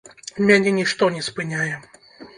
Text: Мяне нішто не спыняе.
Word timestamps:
Мяне 0.47 0.73
нішто 0.79 1.11
не 1.19 1.21
спыняе. 1.29 1.73